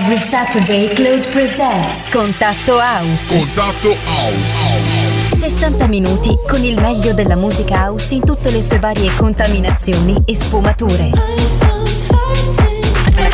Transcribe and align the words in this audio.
Every 0.00 0.16
Saturday 0.16 0.88
Claude 0.94 1.28
presents 1.30 2.08
Contatto 2.08 2.78
House. 2.78 3.36
Contatto 3.36 3.94
House. 4.06 5.36
60 5.36 5.86
minuti 5.88 6.34
con 6.48 6.64
il 6.64 6.80
meglio 6.80 7.12
della 7.12 7.36
musica 7.36 7.84
house 7.84 8.14
in 8.14 8.24
tutte 8.24 8.50
le 8.50 8.62
sue 8.62 8.78
varie 8.78 9.14
contaminazioni 9.16 10.16
e 10.24 10.34
sfumature. 10.34 11.10
An 11.12 11.20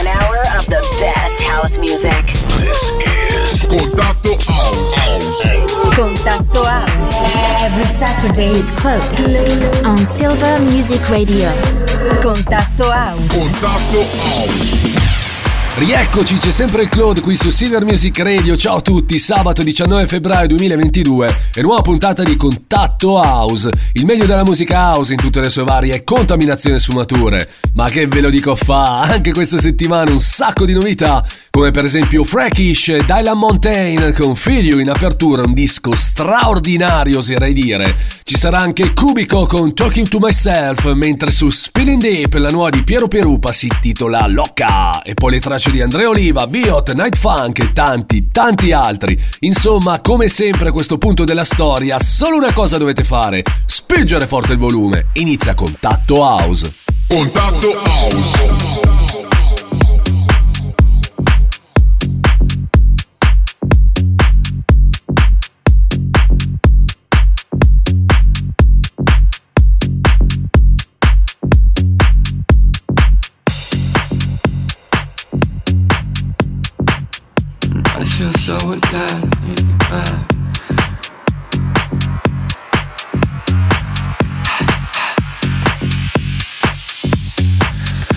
hour 0.07 0.41
of 0.59 0.67
the 0.67 0.81
best 0.99 1.41
house 1.47 1.79
music. 1.79 2.25
This 2.57 2.93
is 3.05 3.65
Contatto 3.69 4.37
House. 4.49 4.97
Contatto 5.95 6.65
House. 6.65 7.23
Every 7.61 7.87
Saturday 7.87 8.65
Claude. 8.75 9.85
on 9.85 10.05
Silver 10.17 10.59
Music 10.63 11.09
Radio. 11.11 11.49
Contatto 12.23 12.91
House. 12.91 13.39
Contatto 13.39 14.05
House. 14.25 15.06
Rieccoci, 15.79 16.39
c'è 16.39 16.51
sempre 16.51 16.85
il 16.85 16.89
Claude 16.89 17.21
qui 17.21 17.37
su 17.37 17.51
Silver 17.51 17.85
Music 17.85 18.19
Radio. 18.21 18.57
Ciao 18.57 18.77
a 18.77 18.81
tutti, 18.81 19.19
sabato 19.19 19.63
19 19.63 20.07
febbraio 20.07 20.49
2022 20.49 21.37
e 21.55 21.61
nuova 21.61 21.83
puntata 21.83 22.23
di 22.23 22.35
Contatto 22.35 23.19
House, 23.19 23.69
il 23.93 24.07
meglio 24.07 24.25
della 24.25 24.43
musica 24.43 24.95
house 24.95 25.13
in 25.13 25.19
tutte 25.19 25.39
le 25.41 25.51
sue 25.51 25.65
varie 25.65 26.03
contaminazioni 26.03 26.77
e 26.77 26.81
sfumature. 26.81 27.47
Ma 27.75 27.91
che 27.91 28.07
ve 28.07 28.23
lo 28.23 28.31
dico 28.31 28.57
fa, 28.57 29.03
anche 29.03 29.33
questa 29.33 29.59
settimana 29.61 30.11
un 30.13 30.19
sacco 30.19 30.65
di 30.65 30.73
novità, 30.73 31.23
come 31.51 31.73
per 31.73 31.85
esempio 31.85 32.25
Freakish 32.25 32.89
e 32.89 33.05
Dylan 33.05 33.37
Montaigne 33.37 34.15
con 34.15 34.35
Figlio 34.35 34.79
in 34.79 34.89
apertura, 34.89 35.43
un 35.43 35.53
disco 35.53 35.95
straordinario 35.95 37.19
oserei 37.19 37.53
dire. 37.53 37.95
Ci 38.23 38.39
sarà 38.39 38.61
anche 38.61 38.95
Cubico 38.95 39.45
con 39.45 39.75
Talking 39.75 40.09
to 40.09 40.21
Myself, 40.21 40.91
mentre 40.95 41.31
su 41.31 41.51
Spilling 41.51 42.01
Deep 42.01 42.33
la 42.35 42.49
nuova 42.49 42.71
di 42.71 42.83
Piero 42.83 43.09
Perupa 43.09 43.53
si 43.53 43.67
intitola 43.67 44.27
Locca 44.27 45.03
e 45.03 45.13
poi 45.13 45.33
le 45.33 45.39
tracce 45.39 45.66
di 45.71 45.81
Andrea 45.81 46.09
Oliva, 46.09 46.47
Biot, 46.47 46.93
Night 46.95 47.17
Funk 47.17 47.59
e 47.59 47.73
tanti, 47.73 48.29
tanti 48.31 48.73
altri. 48.73 49.19
Insomma, 49.41 50.01
come 50.01 50.29
sempre 50.29 50.69
a 50.69 50.73
questo 50.73 50.99
punto 50.99 51.25
della 51.25 51.45
storia, 51.45 51.99
solo 51.99 52.37
una 52.37 52.53
cosa 52.53 52.79
dovete 52.79 53.05
fare: 53.05 53.43
spingere 53.65 54.27
forte 54.27 54.53
il 54.53 54.59
volume. 54.59 55.07
Inizia 55.15 55.55
Contatto 55.55 56.17
House. 56.17 56.73
Contatto 57.09 57.73
House. 57.83 59.16
Feel 78.17 78.33
so 78.33 78.57
alive 78.57 79.25
in 79.45 79.55
the. 79.55 80.03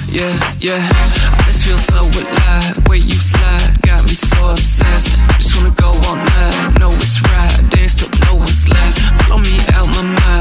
Yeah, 0.08 0.40
yeah, 0.62 0.80
I 0.80 1.44
just 1.48 1.66
feel 1.66 1.78
so 1.78 2.00
alive. 2.00 2.88
Way 2.88 2.98
you 3.00 3.20
slide, 3.20 3.82
got 3.82 4.04
me 4.04 4.14
so 4.14 4.52
obsessed. 4.52 5.20
Just 5.38 5.58
wanna 5.58 5.76
go 5.76 5.88
all 6.08 6.16
night. 6.16 6.80
No, 6.80 6.88
it's 6.92 7.22
right. 7.24 7.70
Dance 7.70 7.96
till 7.96 8.10
no 8.26 8.36
one's 8.36 8.70
left. 8.70 9.00
Follow 9.24 9.40
me 9.40 9.60
out 9.74 9.88
my 9.96 10.04
mind. 10.04 10.39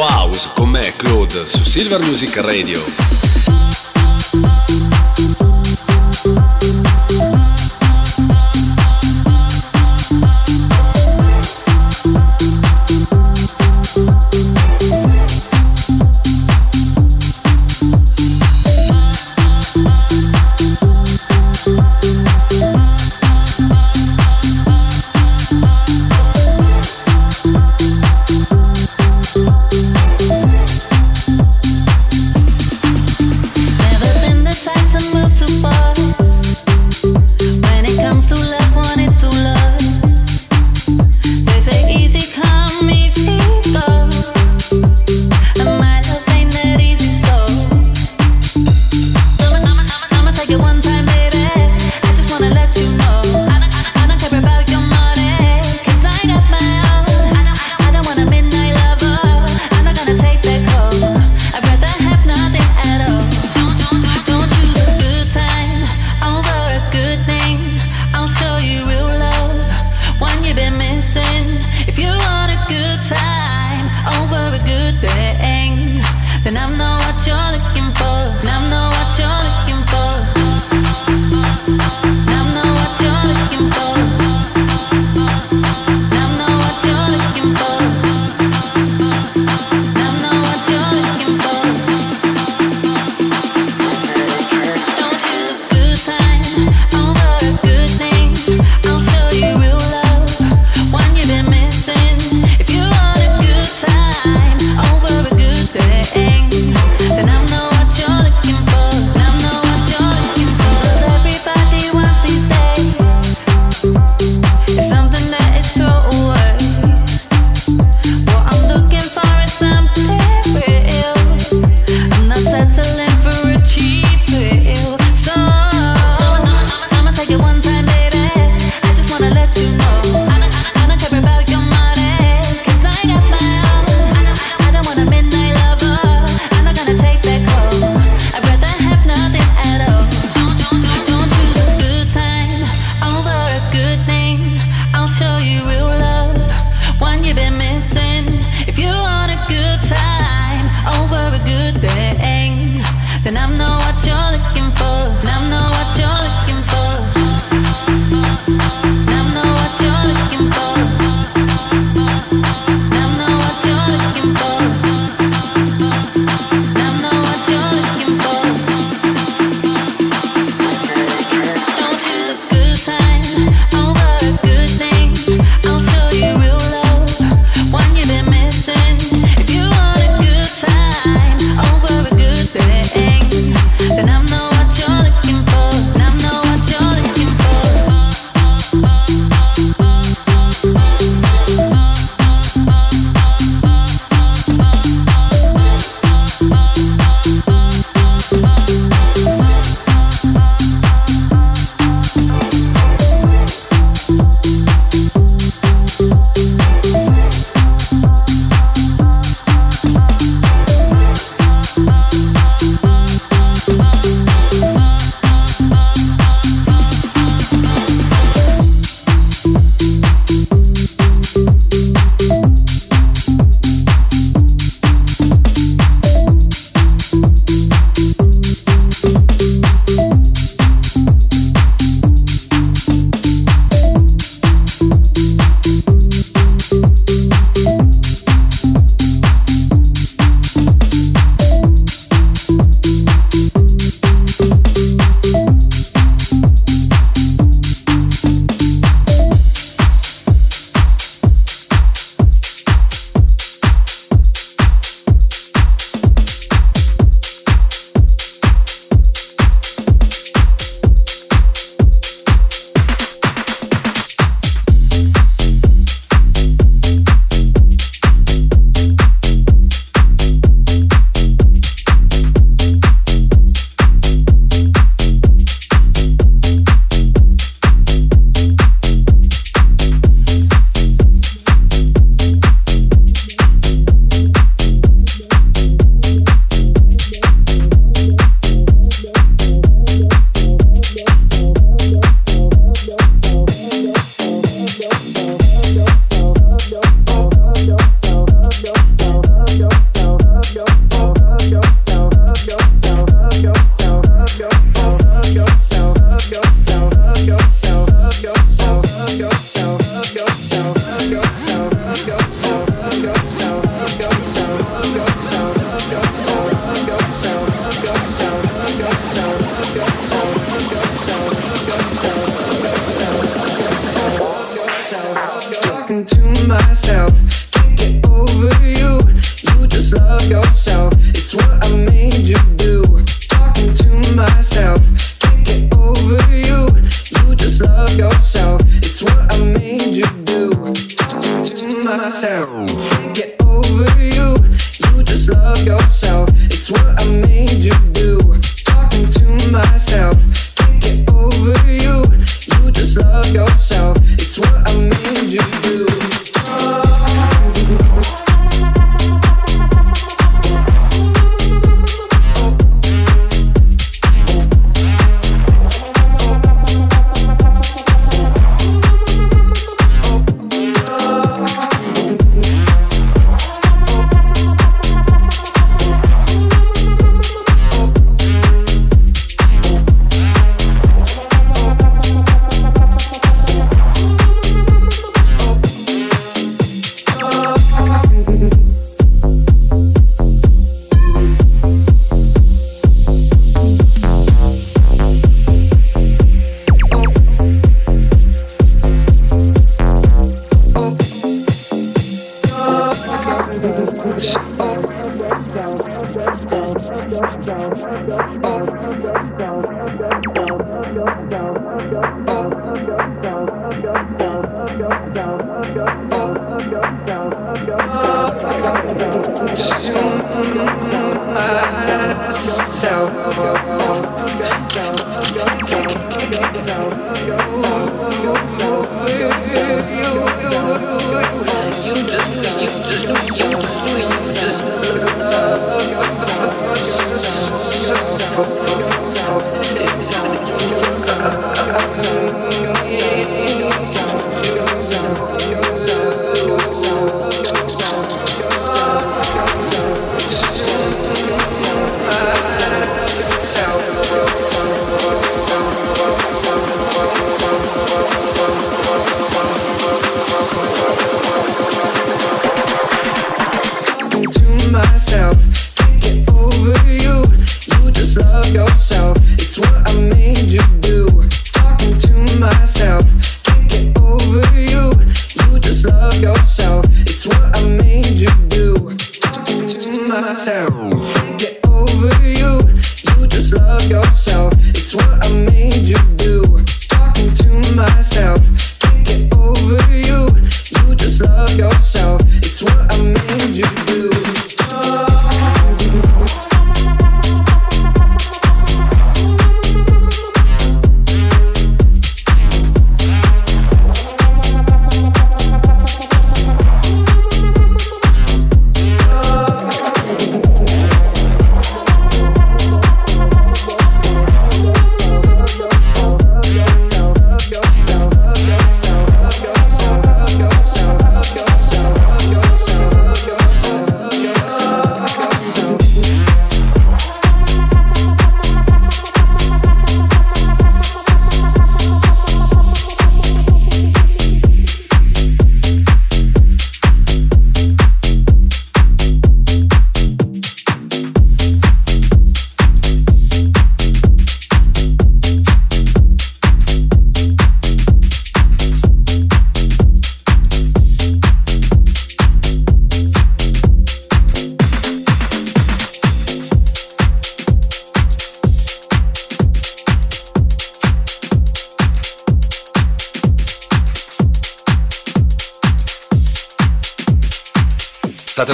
House 0.00 0.48
con 0.54 0.70
me, 0.70 0.92
Claude, 0.96 1.46
su 1.46 1.64
Silver 1.64 2.00
Music 2.00 2.36
Radio. 2.36 3.31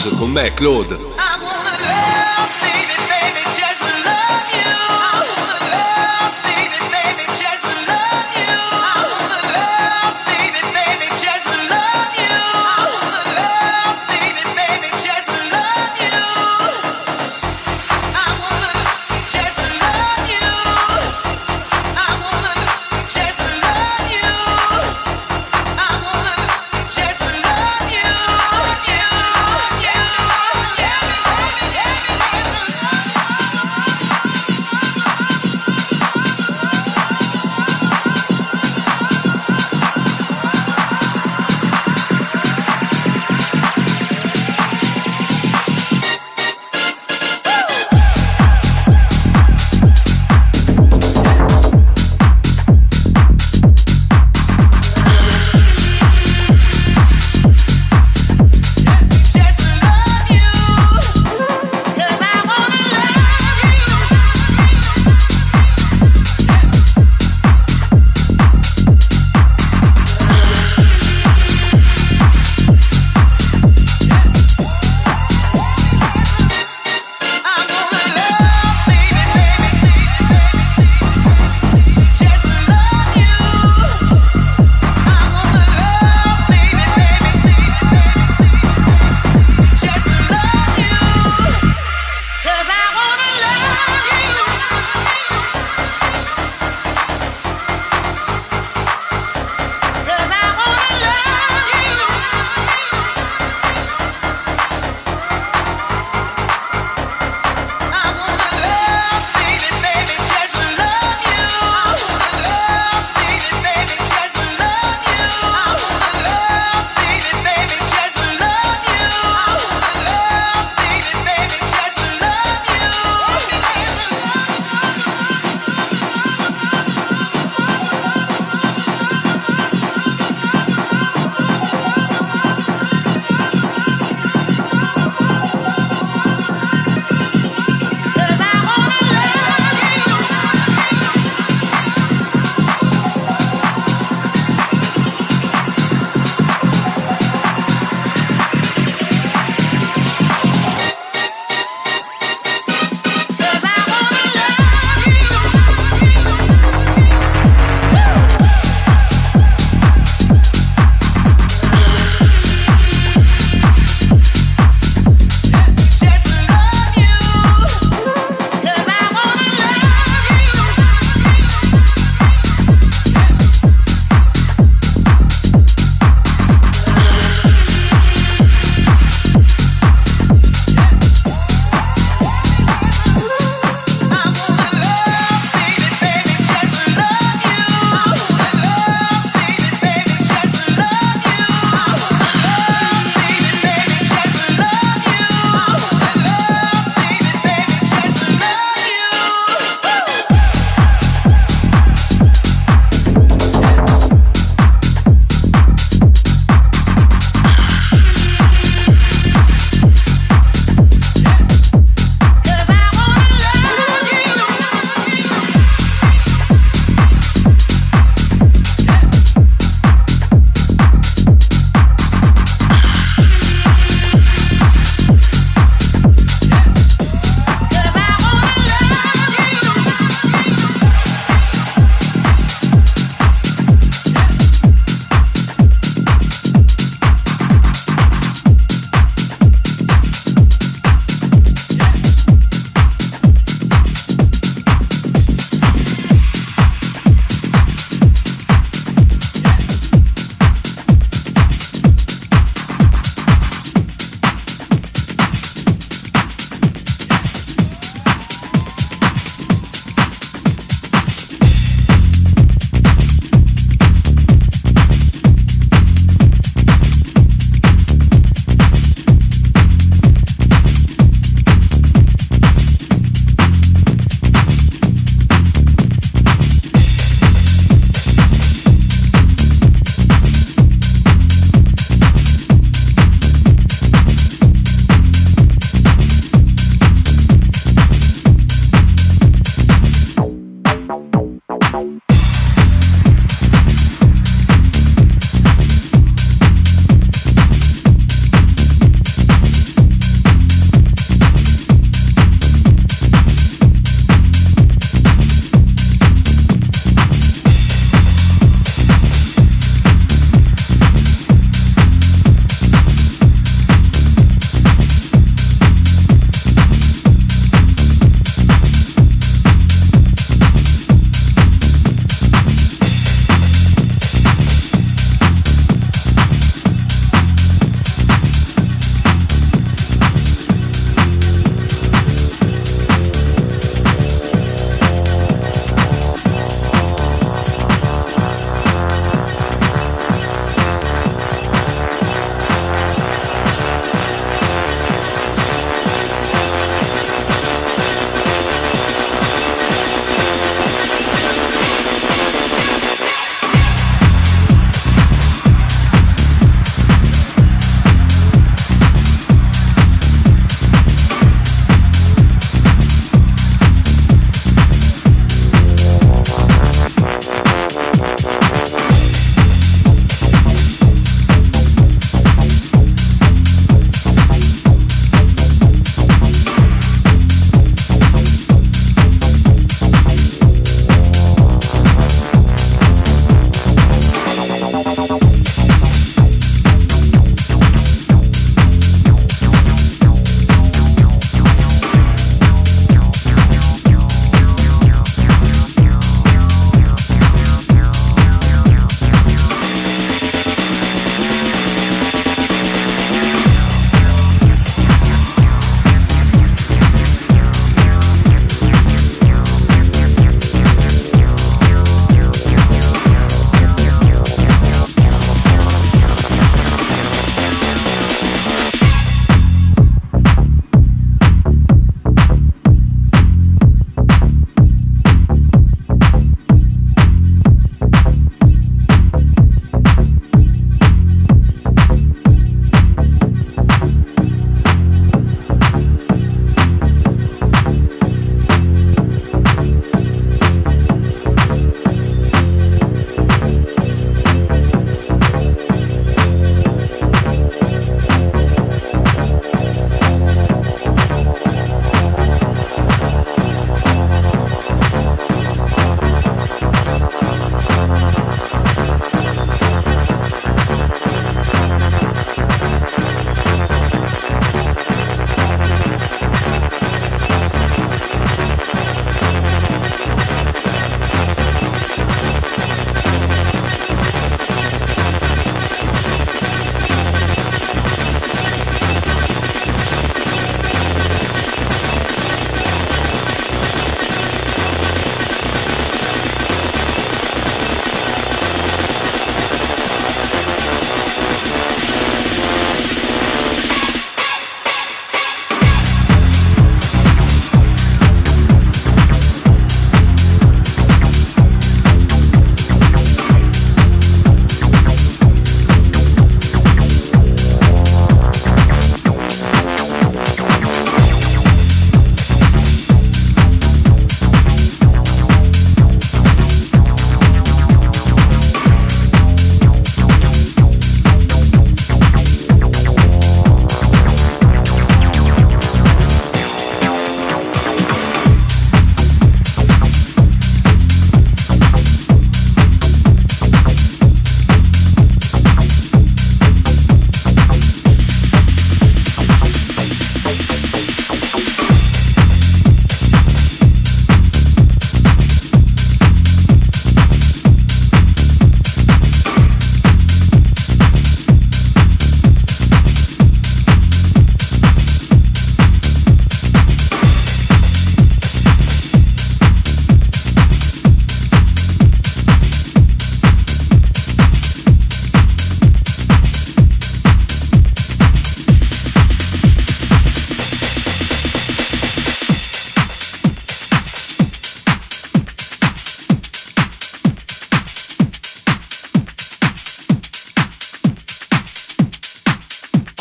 Contatto 0.00 0.30
house 0.64 1.09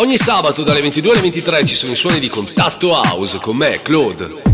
Ogni 0.10 0.18
sabato 0.18 0.64
dalle 0.64 0.82
22 0.82 1.12
alle 1.12 1.22
23 1.22 1.64
ci 1.66 1.76
sono 1.76 1.92
i 1.92 1.96
suoni 1.96 2.20
di 2.20 2.30
Contatto 2.30 2.94
House 2.94 3.38
con 3.38 3.56
me, 3.56 3.80
Claude. 3.80 4.49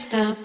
messed 0.00 0.14
up. 0.14 0.38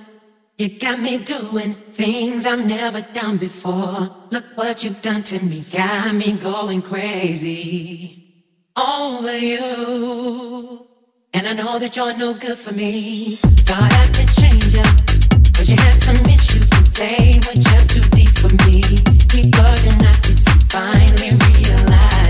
You 0.58 0.68
got 0.80 1.00
me 1.00 1.18
doing 1.18 1.74
things 1.94 2.46
I've 2.46 2.66
never 2.66 3.02
done 3.14 3.38
before. 3.38 4.10
Look 4.32 4.46
what 4.56 4.84
you've 4.84 5.02
done 5.02 5.24
to 5.24 5.40
me, 5.46 5.64
got 5.72 6.14
me 6.14 6.34
going 6.34 6.82
crazy. 6.82 8.34
Over 8.76 9.38
you. 9.38 10.88
And 11.34 11.48
I 11.48 11.54
know 11.54 11.80
that 11.80 11.96
you're 11.96 12.18
no 12.18 12.34
good 12.34 12.58
for 12.58 12.74
me. 12.74 13.36
Thought 13.68 13.94
I 13.94 14.06
could 14.16 14.32
change 14.42 14.74
you, 14.76 14.88
but 15.56 15.70
you 15.70 15.78
had 15.78 15.94
some 15.94 16.22
issues, 16.26 16.70
but 16.70 16.88
they 16.96 17.40
were 17.46 17.62
just 17.70 17.92
too 17.92 18.08
deep 18.18 18.34
for 18.38 18.52
me. 18.66 18.82
Keep 19.32 19.56
bugging, 19.56 20.02
I 20.12 20.16
could 20.24 20.40
see, 20.46 20.60
finally 20.76 21.32
realize. 21.46 22.25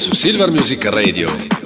Su 0.00 0.14
Silver 0.14 0.50
Music 0.50 0.82
Radio. 0.86 1.59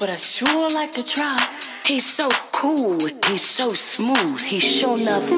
but 0.00 0.08
I 0.08 0.16
sure 0.16 0.70
like 0.70 0.92
to 0.92 1.04
try. 1.04 1.36
He's 1.84 2.06
so 2.06 2.28
cool, 2.52 2.98
he's 3.28 3.42
so 3.42 3.74
smooth, 3.74 4.40
he's 4.40 4.64
sure 4.64 4.98
enough 4.98 5.28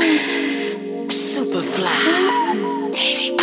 super 1.10 1.62
fly. 1.62 2.90
Baby. 2.92 3.41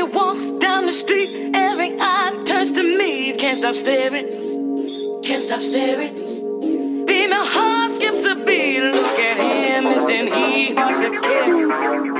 He 0.00 0.04
walks 0.04 0.48
down 0.48 0.86
the 0.86 0.92
street, 0.92 1.50
every 1.54 1.94
eye 2.00 2.42
turns 2.46 2.72
to 2.72 2.82
me. 2.82 3.34
Can't 3.34 3.58
stop 3.58 3.74
staring. 3.74 4.28
Can't 5.22 5.42
stop 5.42 5.60
staring. 5.60 7.06
Female 7.06 7.44
heart 7.44 7.90
skips 7.90 8.24
a 8.24 8.34
beat. 8.34 8.80
Look 8.80 9.18
at 9.18 9.36
him, 9.36 9.84
instant 9.86 10.32
he 10.32 10.74
hearts 10.74 11.06
a 11.06 12.19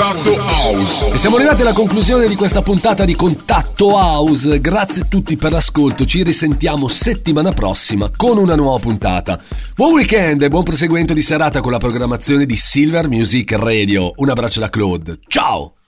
Contatto 0.00 0.32
House. 0.32 1.12
E 1.12 1.18
siamo 1.18 1.36
arrivati 1.36 1.60
alla 1.60 1.74
conclusione 1.74 2.26
di 2.26 2.34
questa 2.34 2.62
puntata 2.62 3.04
di 3.04 3.14
Contatto 3.14 3.98
House. 3.98 4.58
Grazie 4.58 5.02
a 5.02 5.04
tutti 5.04 5.36
per 5.36 5.52
l'ascolto. 5.52 6.06
Ci 6.06 6.22
risentiamo 6.22 6.88
settimana 6.88 7.52
prossima 7.52 8.10
con 8.16 8.38
una 8.38 8.54
nuova 8.54 8.78
puntata. 8.78 9.38
Buon 9.74 9.92
weekend 9.92 10.42
e 10.42 10.48
buon 10.48 10.62
proseguimento 10.62 11.12
di 11.12 11.20
serata 11.20 11.60
con 11.60 11.70
la 11.70 11.76
programmazione 11.76 12.46
di 12.46 12.56
Silver 12.56 13.10
Music 13.10 13.52
Radio. 13.52 14.12
Un 14.16 14.30
abbraccio 14.30 14.60
da 14.60 14.70
Claude. 14.70 15.18
Ciao! 15.26 15.79